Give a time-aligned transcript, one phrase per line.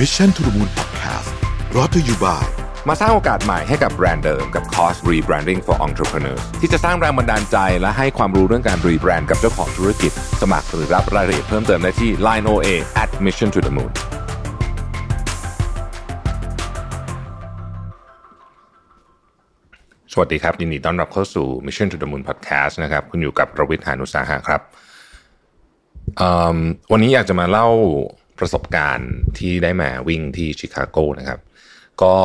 [0.00, 1.30] Mission to the Moon Podcast
[1.76, 2.46] รอ t ธออยู่บ่าย
[2.88, 12.68] มาสร้างโอกาสใหม่ให้กับแบรนด์เดิมกับคอร์ส Rebranding for Entrepreneurs ที่จะสร้างแรงบันดาลใจและให้ความรู้เรื่องการรีแบรนด์กับเจ้าของธุรกิจ สมัครหรือรับรายละเอียดเพิ่มเติมได้ที่ Line OA
[13.02, 13.92] at Mission to the Moon
[20.12, 24.60] สวัสดีครับ ยินดีต้อนรับเข้าสู่ Mission to the Moon Podcast นะครับ คุณอยู่กับประวิทยานุสาหะครับ
[26.92, 27.68] วันนี้อยากจะมาเล่า
[28.38, 31.40] ประสบการณ์ที่ได้มาวิ่งที่ชิคาโกนะครับ
[32.02, 32.16] ก็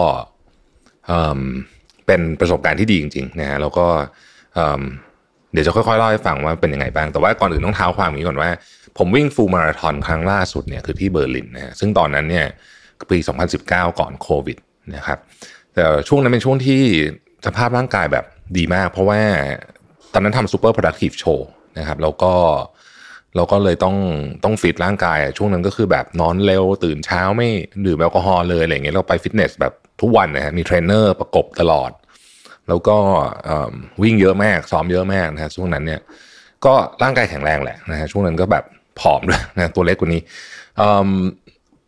[2.07, 3.87] เป็นประสบการณ์ที่ดีจริงๆนะฮะแล้วก็
[5.51, 8.49] เดี๋ยวจะค่อยๆเล่าให้ฟังว่าเป็นยังไงบ้าง แต่ว่าก่อนอื่นต้องเท้าความนี้ก่อนว่า
[8.97, 12.45] ผมวิ่งฟูลมาราธอนครั้งล่าสุดเนี่ยคือที่เบอร์ลินนะฮะซึ่งตอนนั้นเนี่ย
[13.11, 13.17] ปี
[13.59, 14.57] 2019 ก่อนโควิด
[14.95, 15.19] นะครับ
[15.73, 16.81] แต่ช่วงนั้นเป็นช่วงที่
[17.45, 18.25] สภาพร่างกายแบบ
[18.57, 19.21] ดีมาก เพราะว่า
[20.13, 21.39] ตอนนั้นทำซูเปอร์ productive show
[21.79, 22.33] นะครับแล้วก็
[22.75, 23.95] เราก็เลยต้อง
[24.43, 27.49] ต้องฟิตร่างกายอะช่วงนั้นก็คือแบบนอนเร็วตื่นเช้าไม่
[27.85, 31.91] ดื่มแอลกอฮอล์เลยอะไรเงี้ยเราไปฟิตเนสแบบทุกวันนะฮะมีเทรนเนอร์ประกบตลอด
[32.69, 32.97] แล้วก็
[34.03, 36.01] วิ่งเยอะมากซ้อมเยอะมากนะฮะช่วงนั้นเนี่ย
[36.65, 38.63] ก็ร่างกายแข็งแรงแหละนะฮะช่วงนั้นก็แบบ
[38.99, 40.21] ผอมด้วยนะตัวเล็กกว่านี้
[40.77, 41.09] เอิ่ม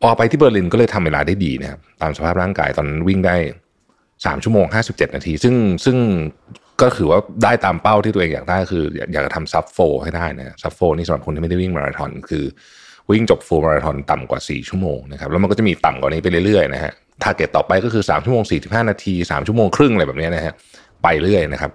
[0.01, 3.35] พอไปที่เบอร์ลินก็เลยทำเวลาได้ดีนะครับตามสภาพร่างกายตอนนั้นวิ่งได้
[4.25, 5.55] สามชั่วโมงห้าสิบเจ็ดนาที ซึ่ง
[5.85, 5.97] ซึ่ง
[6.81, 12.43] ก็ถือว่าได้ตามเป้าที่ตัวเองอยากได้คืออยากจะทำ sub four ให้ได้นะ sub four นี่สำหรับคนที่ไม่ได้วิ่งมาราธอนคือ
[13.11, 16.91] วิ่งจบ full มาราธอนต่ำกว่า 4 ชั่วโมงนะครับแล้วมันก็จะมีต่ำกว่านี้ไปเรื่อยๆนะฮะ
[17.23, 20.53] target ต่อไปก็คือ 3 ชั่วโมง 45 นาที 3 ชั่วโมงครึ่งอะไรแบบนี้นะฮะ
[21.03, 21.71] ไปเรื่อยนะครับ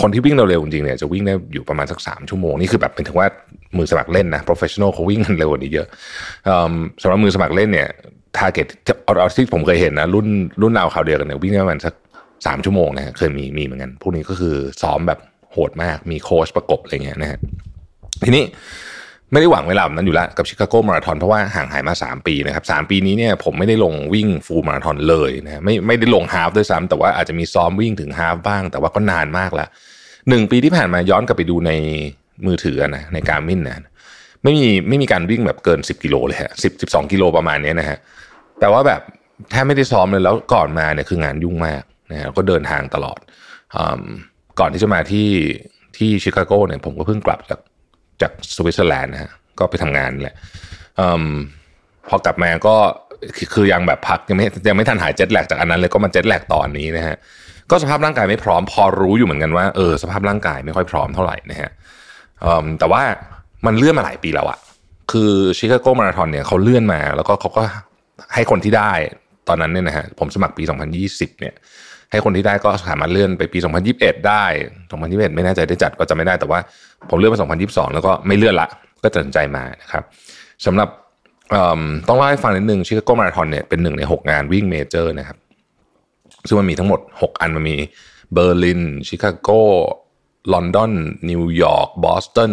[0.00, 3.28] คนที่วิ่งเร็วๆจริงๆเนี่ยจะวิ่งได้อยู่ประมาณสัก 3 ชั่วโมง นี่คือแบบเป็นถึงว่า
[3.76, 5.86] มือสมัครเล่นนะ professional เขาวิ่งกันเร็วกว่านี้เยอะ
[7.02, 7.88] สำหรับมือสมัครเล่นเนี่ย
[8.36, 8.66] ทาร์เก็ต
[9.04, 10.26] เอาเอาที่ผมเคยเห็นนะรุ่น
[10.62, 11.94] รุ่นราวข่าวเดียวกันเนี่ยวิ่งได้ประมาณสัก
[12.46, 15.18] สามชั่วโมงนะฮะเคยมีมีเหมือนกันพวกนี้ก็คือซ้อมแบบ
[15.52, 17.38] โหดมากมีโค้ชประกบอะไรเงี้ยนะฮะ
[18.24, 18.44] ทีนี้
[19.32, 29.66] ไม่ได้หวังเวลาแบบนั้นอยู่แล้วกับชิคาโกมาราธอนเพราะว่าห่างหายมา 3 ปีนะครับสปีนี้เนี่ยผมไม่ได้ลงวิ่งฟูลมาราธอนเลยนะไม่ไม่ได้ลงฮาฟด้วยซ้ำแต่ว่าอาจจะมีซ้อมวิ่งถึงฮาฟบ้าง แต่ว่าก็นานมากละ
[30.28, 31.72] หนึ่งปีที่ผ่านมาย้อนกลับไปดูใน
[32.46, 33.82] มือถือนะในการมินนะ
[34.42, 37.98] ไม่มีไม่มีการวิ่งแบบเกิน 10 กิโลเลยฮะสิบสิบสองกิโลประมาณนี้นะฮะ
[38.60, 39.00] แต่ว่าแบบ
[39.50, 43.18] แทบไม่ได้ซ้อมเลยแล้วก่อนมาเนี่ยคืองานยุ่งมาก นะฮะก็เดินทางตลอด
[43.76, 43.78] อ
[44.60, 45.28] ก่อนที่จะมาที่
[45.96, 47.60] ที่ชิคาโกเนี่ยผมก็เพิ่งกลับจาก
[48.22, 50.36] จากสวิตเซอร์แลนด์นะฮะก็ไปทำงานแหละ
[51.00, 51.02] อ
[52.08, 52.76] พอกลับมาก็
[53.36, 57.16] คือคือยังแบบพักยังไม่ยังไม่ทันหายเจ็ตแลกจากอันนั้นเลยก็มาเจ็ตแลกตอนนี้นะฮะ
[57.70, 61.70] ก็สภาพร่างกายไม่พร้อมพอรู้อยู่เหมือนกันว่าเออสภาพร่างกายไม่ค่อยพร้อมเท่าไหร่นะฮะ
[62.78, 63.02] แต่ว่า
[63.66, 64.58] มันเลื่อนมาหลายปีแล้วอะ
[65.12, 67.62] คือชิคาโกมาราธอนเนี่ยเขาเลื่อนมา แล้วก็เขาก็
[68.34, 68.92] ให้คนที่ได้
[69.48, 70.62] ตอนนั้นเนี่ยนะฮะผมสมัครปี
[71.02, 71.54] 2020 เนี่ย
[72.10, 73.58] ให้คนที่ได้ก็สามารถเลื่อนไปปี
[73.92, 74.44] 2021 ได้
[74.90, 76.58] 2021 ไม่แน่ใจได้จัดก็จะไม่ได้แต่ว่า
[77.10, 78.68] ผมเลื่อนมา2022 แล้วก็ไม่เลื่อนละ
[79.02, 80.02] ก็ตัดสินใจมานะครับ
[80.66, 80.88] สำหรับ
[82.08, 85.38] ต้องเล่าให้ฟังนิดนึงชิคาโกมาราธอนเนี่ยเป็นหนึ่งใน 6 งานวิ่งเมเจอร์นะครับ
[86.46, 87.76] ซึ่งมันมีทั้งหมด 6 อันมันมี
[88.32, 89.48] เบอร์ลินชิคาโก
[90.52, 90.92] ลอนดอน
[91.30, 92.52] นิวยอร์กบอสตัน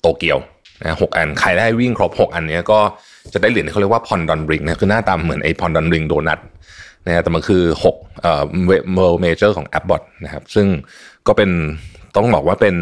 [0.00, 0.38] โตเกียว
[0.82, 2.80] นะหกอัน ใครได้วิ่งครบ 6 อันนี้ก็
[3.32, 6.38] จะได้เหรียญที่เขาเรียกว่า Pon de Ring นะคือหน้าตาเหมือนไอ้ Pon de Ring โดนัท
[7.06, 7.62] นะแต่มันคือ
[7.94, 8.42] 6เอ่อ
[8.94, 10.66] เม major ของ Abbott นะครับ ซึ่ง
[11.26, 11.50] ก็เป็น
[12.16, 12.76] ต้องบอกว่าเป็น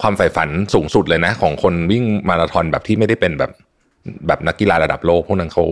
[0.00, 3.52] ความใฝ่ฝันสูงสุดเลยนะ ของคนวิ่งมาราธอนแบบที่ไม่ได้เป็นแบบ
[4.26, 5.64] แบบนักกีฬาระดับโลก พวกนั้นเขา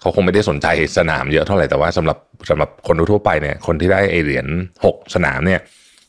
[0.00, 0.66] เขาคงไม่ได้สนใจ
[0.98, 2.18] สนามเยอะเท่าไหร่แต่ว่าสำหรับ
[2.50, 4.46] สำหรับคนทั่วไปเนี่ย คนที่ได้เอเหรียญ
[4.84, 5.60] 6สนามเนี่ย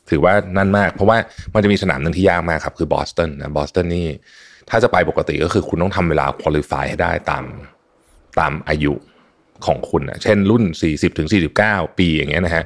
[0.09, 1.17] ถือว่านั่นมาก เพราะว่า
[1.53, 4.07] มันจะมีสนามหนึ่งที่ยากมากครับ คือบอสตันนะบอสตันนี่
[4.69, 7.43] ถ้าจะไปปกติก็คือคุณต้องทำเวลาคุริฟายให้ได้ตาม
[8.39, 8.93] ตามอายุ
[9.67, 11.27] ของคุณนะเช่นรุ่น 40ถึง
[11.63, 12.63] 49 ปีอย่างเงี้ยนะฮะ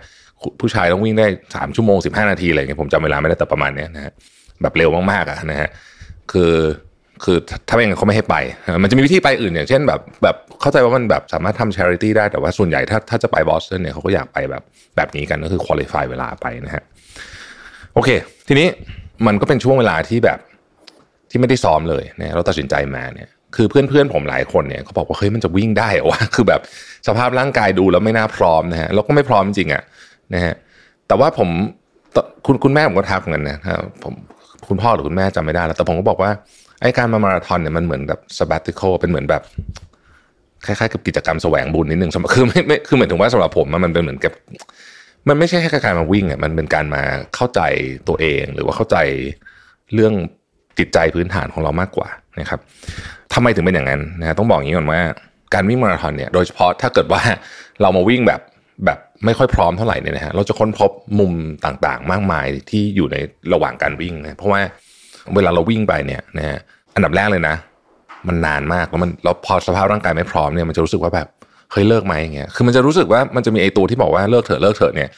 [0.59, 4.11] ผู้ชายต้องวิ่งได้ 3 ชั่วโมง 15 นาทีอะไรเงี้ยผมจำเวลาไม่ได้แต่ประมาณเนี้ยนะฮะ
[4.61, 5.69] แบบเร็วมากๆอะนะฮะ
[6.31, 6.53] คือ
[7.23, 7.37] คือ
[7.67, 8.35] ถ้าไม่งั้นเขาไม่ให้ไป
[8.81, 14.63] มันจะมีวิธีไปอื่นอย่างเช่นแบบแบบเข้าใจว่ามันแบบสามารถทำชาริตี้ได้แต่ว่าส่วนใหญ่ถ้าถ้าจะไปบอสตันเนี่ยเขาก็อยากไปแบบ
[14.95, 16.83] แบบนี้กันก็คือคุริฟายเวลาไปนะฮะ
[17.93, 18.09] โอเค
[18.47, 18.67] ทีนี้
[19.27, 20.39] มันก็เป็นช่วงเวลาที่แบบ
[21.29, 26.61] ที่ไม่ได้ซ้อมเลยนะเราตัดสินใจมาเนี่ย คือเพื่อนๆผมหลายคนเนี่ยเขาบอกว่าเฮ้ยมันจะวิ่งได้หรอวะคือแบบ
[27.07, 29.83] สภาพร่างกายดูแล้วไม่น่าพร้อมนะฮะแล้วก็ไม่พร้อมจริงอะ
[30.33, 30.55] นะฮะ
[31.07, 31.49] แต่ว่าผม
[32.45, 33.57] คุณคุณแม่ผมก็ทักเหมือนกันนะ
[34.03, 34.13] ผม
[34.67, 36.31] คุณพ่อหรือคุณแม่จำไม่ได้แล้ว แต่ผมก็บอกว่า
[36.81, 39.43] ไอ้การมามาราธอนเนี่ยมันเหมือนแบบสบัติโคเป็นเหมือนแบบ
[40.65, 44.33] คล้ายๆกับกิจกรรมแสวงบุญนิดนึงคือไม่ไม่คือเหมือนถึงว่าสำหรับผมมันเป็นเหมือนกับ
[45.27, 47.01] มันไม่ใช่แค่การมาวิ่งอะมันเป็นการมา
[47.35, 47.61] เข้าใจ
[48.07, 48.97] ตัวเอง หรือว่าเข้าใจ
[49.93, 50.13] เรื่อง
[50.77, 52.09] จิตใจพื้นฐานของเรามากกว่า
[52.39, 52.59] นะครับ
[53.33, 55.01] ทำไมถึงเป็นอย่างนั้นนะต้องบอกอย่างนี้ก่อนว่า
[55.53, 57.21] การวิ่งมาราธอนเนี่ยโดยเฉพาะถ้าเกิดว่า
[57.81, 58.41] เรามาวิ่งแบบ
[58.85, 61.31] แบบไม่ค่อยพร้อมเท่าไหร่เนี่ยนะฮะเราจะค้นพบมุม
[61.65, 63.17] ต่างๆ มากมายที่อยู่ใน
[63.53, 64.61] ระหว่างการวิ่งนะเพราะว่า
[65.35, 66.57] เวลาเราวิ่งไปเนี่ยนะฮะ
[66.95, 67.55] อันดับแรกเลยนะ
[68.27, 71.27] มันนานมากแล้วมันแล้วพอสภาพร่างกายไม่พร้อมเนี่ยมันจะรู้สึกว่าแบบ
[71.71, 75.09] เฮ้ยเลิกไหมอย่างเงี้ยคือมันจะรู้สึกว่ามันจะมีไอตัวที่บอกว่าเลิกเถอะเลิกเถอะเนี่ย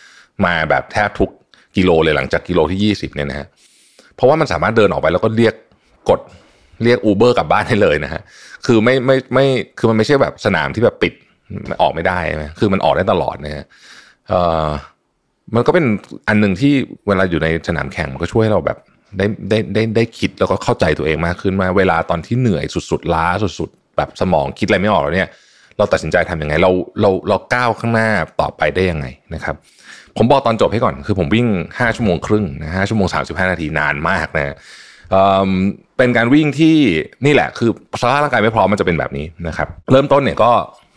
[0.46, 1.30] มาแบบแทบทุก
[1.78, 3.48] กิโลเลยหลังจากกิโลที่ยี่สิบเนี่ยนะฮะ
[4.16, 5.54] เพราะว่ามันสามารถเดินออกไปแล้วก็เรียก
[6.10, 6.20] กด
[6.84, 8.22] เรียกอูเบอร์กลับบ้านได้เลยนะฮะ
[8.66, 9.46] คือไม่ไม่ไม่
[9.78, 11.14] คือมันไม่ใช่แบบสนามที่แบบปิด
[11.82, 13.66] ออกไม่ได้ใช่ไหมคือมันออกได้ตลอดนะฮะ
[14.28, 14.68] เอ่อ
[15.56, 15.86] มันก็เป็น
[16.28, 16.74] อันหนึ่งที่
[17.08, 18.78] เวลาอยู่ในสนามแข่งมันก็ช่วยให้เราแบบ
[19.18, 23.28] ได้ได้ได้ได้คิดแล้วก็เข้าใจตัวเองมากขึ้นมาเวลาตอนที่เหนื่อยสุดๆล้า
[23.60, 25.30] สุดๆ แบบสมองคิดอะไรไม่ออกแล้วเนี่ย
[25.78, 26.72] เราตัดสินใจทำยังไง เรา
[27.02, 28.10] เราเราก้าวข้างหน้า
[28.42, 29.56] ต่อไปได้ยังไงนะครับ
[30.18, 34.56] ผมบอกตอนจบให้ก่อนคือผมวิ่ง 5 ชั่วโมงครึ่งนะห้าชั่วโมง 35 นาทีนานมากนะ
[35.12, 35.50] เอ่อ
[35.98, 36.76] เป็นการวิ่งที่
[37.26, 37.70] นี่แหละ คือ
[38.02, 40.52] สภาพร่างกายไม่พร้อมมันจะเป็นแบบนี้นะครับ เริ่มต้นเนี่ยก็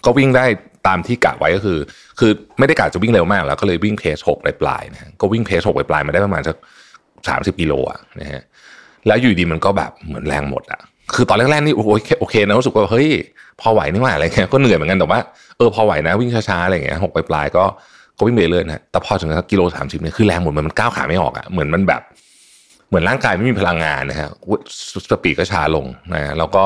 [0.05, 0.44] ก็วิ่งได้
[0.87, 1.79] ตามที่กะไว้ก็คือ
[2.19, 6.56] คือไม่ได้กะจะวิ่งเร็วมากแล้วก็เลยวิ่งเพสหกปลายๆนะก็วิ่งเพสหกปลายๆมาได้ประมาณสัก
[7.29, 8.43] สามสิบกิโลอะนะฮะ
[9.06, 10.81] แล้วอยู่ดีมันก็แบบเหมือนแรงหมดอะ
[11.15, 13.08] คือตอนแรกๆนี่โอ้ยโอเคนะรู้สึกว่าเฮ้ย
[13.61, 15.19] พอไหวนี่หว่าอะไรเงี้ยก็เหนื่อยเหมือนกันแต่ว่า
[15.56, 17.65] เออพอไหวนะวิ่งช้าๆอะไรเงี้ยหกปลายๆก็
[18.19, 22.03] ก็วิ่งไปเรื่อยนะแต่พอถึงสักกิโลสามสิบเนี่ยคือแรงหมดเหมือนมันก้าวขาไม่ออกอะเหมือนมันแบบ
[22.93, 24.29] เหมือนร่างกายไม่มีพลังงานนะฮะ
[25.11, 26.65] สปีดก็ช้าลงนะแล้วก็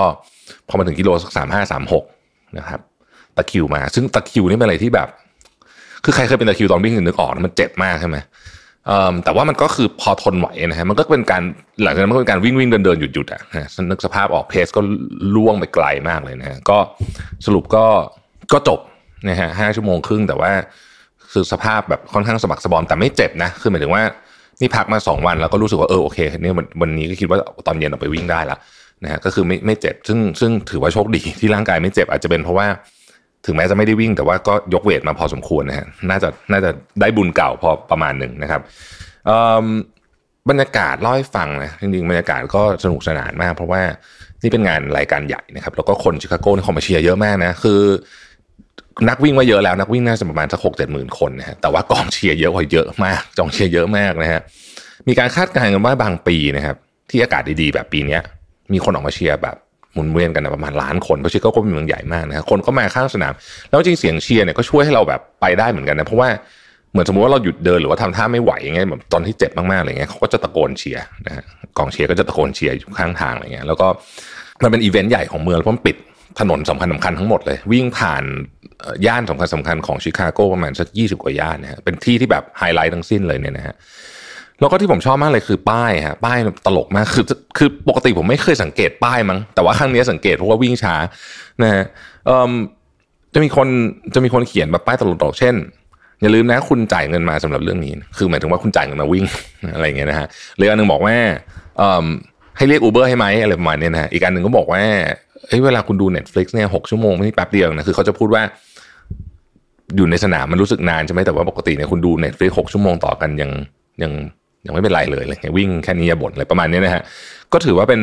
[0.68, 2.04] พอมาถึงกิโลสักสามห้าสามหก
[2.58, 2.80] นะครับ
[3.36, 5.08] ตะคิวมา ซึ่งตะคิวนี่เป็นอะไรที่แบบ
[6.04, 8.16] คือใครเคยเป็นตะคิวตอนวิ่งนึกออกมันเจ็บมากใช่ไหม
[9.24, 11.42] แต่ว่ามันก็คือพอทนไหวนะฮะมันก็เป็นการ
[11.82, 13.40] หลังจากนั้นมันก็เป็นการวิ่งวิ่งเดินเดินหยุดหยุดอะ
[13.90, 14.80] นึกสภาพออกเพสก็
[15.34, 16.78] ล่วงไปไกลมากเลยนะฮะก็
[17.46, 17.84] สรุปก็
[18.52, 18.80] ก็จบ
[19.28, 20.50] นะฮะห้าชั่วโมงครึ่งแต่ว่า
[21.32, 24.02] คือสภาพแบบค่อนข้างสะบักสะบอมแต่ไม่เจ็บนะคือหมายถึงว่า
[24.60, 28.56] นี่พักมาสองวันแล้วก็รู้สึกว่าเออโอเคเนี่ยวันนี้ก็คิดว่าตอนเย็นออกไปวิ่งได้ละ
[29.04, 32.66] นะฮะก็คือไม่ไม่เจ็บซึ่งซึ่งถือว่าโชคดีที่ร่างกายไม่เจ็บอาจจะเป็นเพราะว่า
[33.46, 36.70] ถึงแม้จะไม่ได้วิ่งแต่ว่าก็ยกเวทมาพอสมควรนะฮะน่าจะน่าจะ
[37.00, 38.60] ได้บุญเก่าพอประมาณหนึ่งนะครับ
[40.48, 43.82] บรรยากาศเล่าให้ฟังนะจริงๆบรรยากาศก็สนุกสนานมาก เพราะว่า
[44.42, 47.80] นี่เป็นงานรายการใหญ่นะครับ แล้วก็คนชิคาโกนี่เขามาเชียร์เยอะมากนะคือ
[49.08, 54.40] นักวิ่งมาเยอะแล้วนักวิ่งน่าจะประมาณสักหกเจ็ดหมื่นคนนะฮะแต่ว่ากองเชียร์เยอะกว่าเยอะมากกองเชียร์เยอะมากนะฮะ
[55.08, 56.76] มีการคาดการณ์กันว่าบางปีนะครับ
[57.10, 58.18] ที่อากาศดีๆแบบปีนี้
[58.72, 59.56] มีคนออกมาเชียร์แบบ
[59.92, 63.32] หมุนเวียนกันนะประมาณล้านคนเพราะชิคาโกเป็นเมืองใหญ่มากนะคนก็มาข้างสนาม
[63.68, 66.28] แล้วจริงเสียงเชียร์เนี่ยก็ช่วยให้เราแบบไปได้เหมือนกันนะเพราะว่า
[66.92, 71.44] เหมือนสมมติว่าเราหยุดเดินหรือว่าทำท่าไม่ไหวอย่างเงี้ยแบบตอนที่เจ็บมากๆอะไรเงี้ยเขาก็จะตะโกนเชียร์นะฮะ
[71.78, 73.86] กองเชียร์ก็จะตะโกนเชียร์อยู่ข้างทางอะไรเงี้ยแล้วก็
[74.62, 75.96] มันเป็นอีเวนต์ใหญ่ของเมืองเพราะมันปิด
[76.40, 78.24] ถนนสำคัญสำคัญทั้งหมดเลย วิ่งผ่าน
[79.06, 83.74] ย่านสำคัญสำคัญของชิคาโกประมาณสักยี่สิบกว่าย่านนะฮะเป็นที่ที่แบบไฮไลท์ทั้งสิ้นเลยเนี่ยนะฮะ
[84.60, 87.24] แล้วก็ที่ผมชอบมากเลยคือป้ายฮะป้ายตลกมากคือ
[87.58, 90.94] คือปกติผมไม่เคยสังเกตป้ายมั้งแต่ว่าครั้งนี้สังเกตเพราะว่าวิ่งช้า
[91.62, 91.84] นะฮะ
[93.34, 93.68] จะมีคน
[94.14, 95.54] จะมีคนเขียนแบบป้ายตลกๆเช่น
[96.22, 99.24] อย่าลืมนะคุณจ่ายเงินมาสำหรับเรื่องนี้ คือหมายถึงว่าคุณจ่ายเงินมาวิ่ง
[99.74, 100.26] อะไรเงี้ยนะฮะ
[100.56, 101.16] หรืออันหนึ่งบอกว่า
[102.56, 104.82] ให้เรียกอูเบอร์ให้ไหมอะไรประมาณนี้นะฮะอีกอันหนึ่งก็บอกว่า
[105.48, 108.42] เฮ้ยเวลาคุณดู Netflix เนี่ยหกชั่วโมงไม่ใช่แป๊บเดียวนะคือเขาจะพูดว่า
[109.96, 113.50] อยู่ในสนามมันรู้สึกนานใช่ไหมแต่ว่าปกติเนี่ยคุณดู Netflix หกชั่วโมงต่อกันยัง
[114.02, 114.12] ยัง
[114.66, 117.02] ยังไม่เป็นไรเลยอะไรเงี้ยวิ่งแค่นี้บ่นอะไรประมาณนี้นะฮะ
[117.52, 118.02] ก็ถือว่าเป็น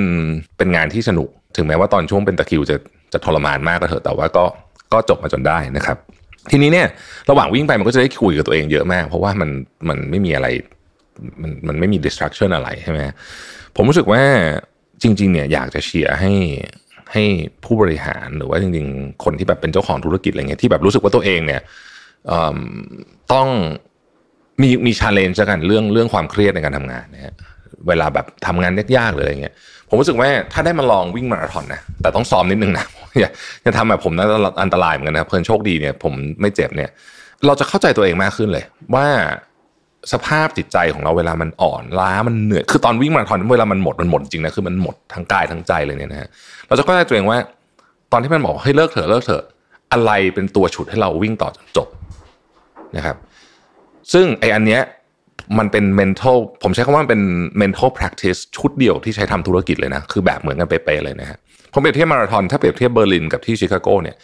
[0.57, 2.75] เป็นงานที่สนุก ถึงแม้ว่าตอนช่วงเป็นตะคิวจะ
[3.13, 4.45] จะทรมานมากก็เถอะแต่ว่าก็
[4.93, 5.97] ก็จบมาจนได้นะครับ
[6.51, 6.87] ทีนี้เนี่ย
[7.29, 9.49] ระหว่างวิ่งไปมันก็จะได้คุยกับตัวเองเยอะมาก เพราะว่ามัน
[9.89, 10.47] มันไม่มีอะไร
[11.41, 12.99] มันมันไม่มี distraction อะไรใช่ไหม
[13.75, 14.21] ผมรู้สึกว่า
[15.01, 16.31] จริง ๆ เนี่ยอยากจะเชียร์ให้
[17.13, 17.23] ให้
[17.65, 21.61] ผู้บริหารหรือว่าจริงๆ คนที่แบบเป็นเจ้าของธุรกิจอะไรเงี้ยที่แบบรู้สึกว่าตัวเองเนี่ย
[23.33, 23.47] ต้อง
[24.61, 27.33] มีมีชาเลนจ์กันเรื่องเรื่องความเครียดในการทำงานนะฮะ
[27.87, 29.53] เวลาแบบทำงานยากๆเลยอะไรเงี้ย
[29.89, 32.85] ผมรู้สึกว่าถ้าได้มาลองวิ่งมาราธอนนะแต่ต้องซ้อมนิดนึงนะ
[33.19, 33.29] อย่า
[33.63, 34.25] อย่าทำแบบผมนะ
[34.61, 36.89] อันตรายเหมือนกันนะเพื่อนโชคดีเนี่ยผมไม่เจ็บเนี่ย
[37.45, 38.63] เราจะเข้าใจตัวเองมากขึ้นเลย
[38.95, 39.07] ว่า
[40.11, 46.29] สภาพจิตใจของเราเวลามันอ่อนล้ามันเหนื่อยคือตอนวิ่งมาราธอนเวลามันหมดมันหมดจริงนะคือมันหมดทั้งกายทั้งใจเลยเนี่ยนะฮะ
[46.67, 47.37] เราจะเข้าใจตัวเองว่า
[48.11, 49.43] ตอนที่มันบอกให้เลิกเถอะเลิกเถอะ
[49.91, 51.87] อะไรเป็นตัวฉุดให้เราวิ่งต่อจนจบ
[52.97, 53.17] นะครับ
[54.13, 54.81] ซึ่งไออันเนี้ย
[55.59, 57.21] มันเป็น mental ผมใช้คำว่ามันเป็น
[57.61, 61.37] mental practice ชุดเดียวที่ใช้ทำธุรกิจเลยนะ คือแบบเหมือนกันเป๊ะๆเลยนะฮะ
[61.73, 64.15] ผมเปรียบเทียบมาราธอนถ้าเปรียบเทียบเบอร์ลินกับที่ชิคาโกเนี่ย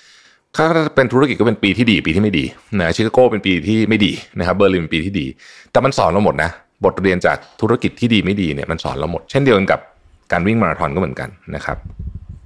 [0.56, 0.66] ถ้า
[0.96, 2.46] เป็นธุรกิจก็เป็นปีที่ดีปีที่ไม่ดี
[2.80, 5.26] นะชิคาโกเป็นปีที่ไม่ดีนะครับเบอร์ลินเป็นปีที่ดี
[5.72, 6.50] แต่มันสอนเราหมดนะ
[6.86, 9.80] บทเรียนจากธุรกิจที่ดีไม่ดีเนี่ยมันสอนเราหมด เช่นเดียวกันกับ
[10.32, 11.78] การวิ่งมาราธอนก็เหมือนกันนะครับ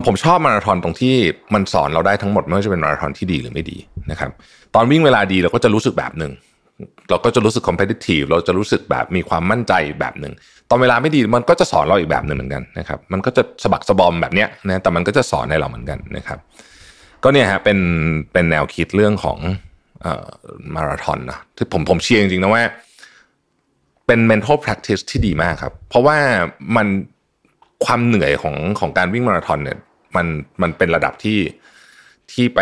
[0.05, 1.15] ผมชอบมาราธอนตรงที่
[1.53, 3.77] มันสอนเราได้ทั้งหมดไม่ว่าจะเป็นมาราธอนที่ดีหรือไม่ดี
[4.12, 4.31] นะครับ
[4.75, 6.31] ตอนวิ่งเวลาดีเราก็จะรู้สึกแบบหนึ่ง
[7.10, 10.33] เราก็จะรู้สึก competitive เราจะรู้สึกแบบมีความมั่นใจแบบหนึ่ง
[10.69, 16.39] ตอนเวลาไม่ดีมันก็จะสอนเราอีกแบบหนึ่งเหมือนกันนะครับมันก็จะสะบักสะบอมแบบเนี้ยนะแต่มันก็จะสอนให้เราเหมือนกันนะครับ
[17.24, 17.80] ก็เนี่ยฮะเป็น
[18.34, 19.38] เป็นแนวคิดเรื่องของ
[20.01, 20.27] เอ่อ
[20.75, 22.63] มาราธอนนะที่ผมผมเชียร์จริงๆนะว่า
[24.08, 26.18] เป็น mental practice ที่ดีมากครับ เพราะว่า
[26.75, 26.88] มัน
[27.86, 29.77] ความเหนื่อยของของการวิ่งมาราธอนเนี่ย
[30.15, 30.25] มัน
[30.62, 31.39] มันเป็นระดับที่
[32.32, 32.60] ที่ไป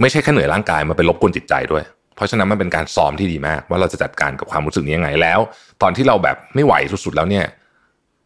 [0.00, 1.84] ไม่ใช่แค่เหนื่อยร่างกายมันไปรบกวนจิตใจด้วย
[2.14, 5.38] เพราะฉะนั้นมันเป็นการซ้อมที่ดีมาก ว่าเราจะจัดการกับความรู้สึกนี้ยังไงแล้ว
[5.82, 6.74] ตอนที่เราแบบไม่ไหว
[7.04, 7.44] สุดๆแล้วเนี่ย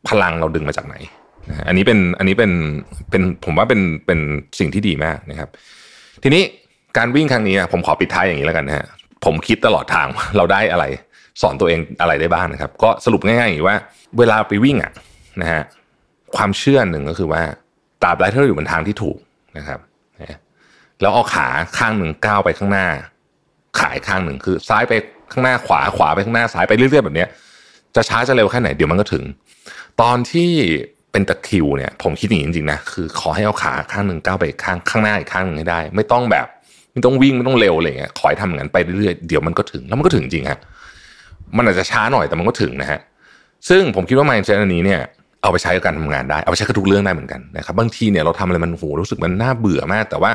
[0.08, 0.96] พลังเราดึงมาจากไหน
[1.50, 2.52] นะอันนี้เป็นอันนี้เป็น
[3.10, 4.20] เป็นผมว่าเป็นเป็น
[4.58, 5.48] สิ่งที่ดีมากนะครับ
[6.22, 6.42] ทีนี้
[6.96, 8.86] การวิ่งครั้งนี้นะผมขอปิดท้ายอย่างนี้แล้วกันนะฮะ
[9.24, 10.84] ผมคิดตลอดทางเราได้อะไร
[11.42, 13.78] สอนตัวเองอะไรได้บ้างนะครับ ก็สรุปง่ายๆอย่างว่า
[14.18, 14.92] เวลาไปวิ่งอะ
[15.40, 15.62] นะฮะ
[16.36, 17.42] ความเชื่อหนึ่งก็คือว่า
[18.02, 19.18] ตราบใดที่เราอยู่บนทางที่ถูก
[19.58, 19.80] นะครับ
[21.00, 22.86] แล้วเอาขาข้างหนึ่งก้าวไปข้างหน้า
[23.80, 24.92] ขายข้างหนึ่งคือ ซ้ายไป
[25.32, 27.28] ข้างหน้าขวาขวาไปข้างหน้าซ้ายไปเรื่อยๆแบบเนี้ย
[27.96, 29.22] จะช้าจะเร็วแค่ไหนเดี๋ยวมันก็ถึง
[30.00, 30.50] ตอนที่
[31.12, 36.46] เป็นตะคิวเนี่ยผมคิดอย่างนี้จริงๆนะคือขอให้เอาขาข้างหนึ่งก้าวไปข้างข้างหน้าอีกข้างหนึ่งให้ได้ ไม่ต้องแบบ
[36.92, 40.58] ไม่ต้องวิ่งไม่ต้องเร็วอะไรเงี้ยขอให้ทำอย่างนั้นไปเรื่อยๆเดี๋ยวมันก็ถึงแล้วมันก็ถึงจริงฮะ
[41.56, 43.00] มันอาจจะช้าหน่อยแต่มันก็ถึงนะฮะ
[43.68, 45.00] ซึ่งผมคิดว่า mindset อันนี้เนี่ย
[45.42, 50.30] เอาไปใช้กับการทำงานได้ เอาไปใช้กับทุกเรื่องได้เหมือนกันนะครับบางทีเนี่ยเราทำอะไรมันโหรู้สึกมันน่าเบื่อมาก แต่ว่า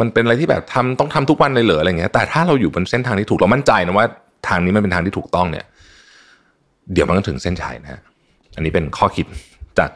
[0.00, 4.06] มันเป็นอะไรที่แบบทำต้องทำทุกวันเลยเหรออะไรเงี้ยแต่ถ้าเราอยู่บนเส้นทางที่ถูกเรามั่นใจนะว่า
[4.48, 5.64] ทางนี้มันเป็นทางที่ถูกต้องเนี่ย
[6.92, 8.00] เดี๋ยวมันก็ถึงเส้นชัยนะฮะ
[8.56, 9.26] อันนี้เป็นข้อคิด
[9.78, 9.90] จาก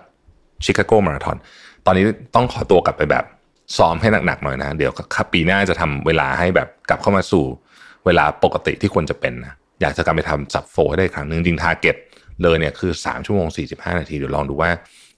[0.64, 1.36] ชิคาโกมาราธอน
[1.86, 2.04] ตอนนี้
[2.34, 3.24] ต้องขอตัวกลับไปแบบ
[3.76, 4.92] ซ้อมให้หนักๆหน่อยนะ เดี๋ยว
[5.32, 7.44] ปีหน้าจะทำเวลาให้แบบกลับเข้ามาสู่
[8.06, 11.96] เวลาปกติที่ควรจะเป็นนะอยากจะกลับไปทำ sub four ให้ได้ครั้งหนึ่งจริง target
[12.42, 14.70] เลยเนี่ยคือ 3 ชั่วโมง 45 นาที เดี๋ยวลองดูว่า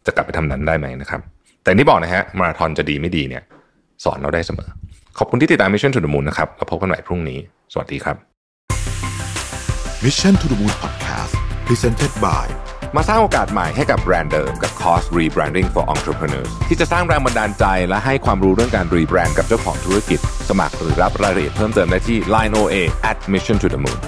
[0.06, 1.20] จะกลับไปทำนั้นได้ไหมนะครับ
[1.62, 3.42] แต่ที่บอกนะฮะ มาราธอนจะดีไม่ดีเนี่ย
[4.04, 4.68] สอนเราได้เสมอ
[5.18, 7.38] ขอบคุณที่ติดตาม Mission to the Moon นะครับแล้วพบกันใหม่พรุ่งนี้
[7.72, 8.16] สวัสดีครับ
[10.04, 12.46] Mission to the Moon Podcast Presented by
[12.96, 22.76] มาสร้างโอกาสใหม่ให้กับแบรนด์เดิมกับ Cost Rebranding for Entrepreneurs ที่จะสร้างแรงบันดาลใจและให้ความรู้เรื่องการรีแบรนด์กับเจ้าของธุรกิจ สมัครหรือรับรายละเอียดเพิ่มเติมได้ที่ Line OA
[23.10, 23.98] at Mission to the Moon